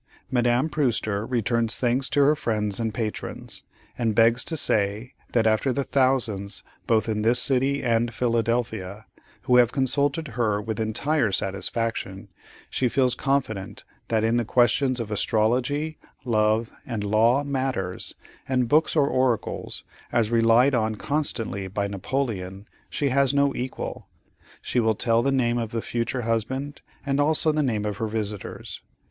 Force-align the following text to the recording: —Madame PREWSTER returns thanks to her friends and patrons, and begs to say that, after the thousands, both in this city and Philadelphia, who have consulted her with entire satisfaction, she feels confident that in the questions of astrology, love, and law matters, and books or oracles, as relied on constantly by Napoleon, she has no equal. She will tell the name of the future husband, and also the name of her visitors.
—Madame 0.31 0.67
PREWSTER 0.67 1.27
returns 1.27 1.77
thanks 1.77 2.09
to 2.09 2.21
her 2.23 2.35
friends 2.35 2.79
and 2.79 2.91
patrons, 2.91 3.61
and 3.95 4.15
begs 4.15 4.43
to 4.43 4.57
say 4.57 5.13
that, 5.33 5.45
after 5.45 5.71
the 5.71 5.83
thousands, 5.83 6.63
both 6.87 7.07
in 7.07 7.21
this 7.21 7.39
city 7.39 7.83
and 7.83 8.11
Philadelphia, 8.11 9.05
who 9.43 9.57
have 9.57 9.71
consulted 9.71 10.29
her 10.29 10.59
with 10.59 10.79
entire 10.79 11.31
satisfaction, 11.31 12.29
she 12.67 12.89
feels 12.89 13.13
confident 13.13 13.83
that 14.07 14.23
in 14.23 14.37
the 14.37 14.43
questions 14.43 14.99
of 14.99 15.11
astrology, 15.11 15.99
love, 16.25 16.71
and 16.83 17.03
law 17.03 17.43
matters, 17.43 18.15
and 18.49 18.67
books 18.67 18.95
or 18.95 19.07
oracles, 19.07 19.83
as 20.11 20.31
relied 20.31 20.73
on 20.73 20.95
constantly 20.95 21.67
by 21.67 21.85
Napoleon, 21.85 22.65
she 22.89 23.09
has 23.09 23.35
no 23.35 23.53
equal. 23.53 24.07
She 24.63 24.79
will 24.79 24.95
tell 24.95 25.21
the 25.21 25.31
name 25.31 25.59
of 25.59 25.71
the 25.71 25.79
future 25.79 26.23
husband, 26.23 26.81
and 27.05 27.19
also 27.21 27.51
the 27.51 27.61
name 27.61 27.85
of 27.85 27.97
her 27.97 28.07
visitors. 28.07 28.81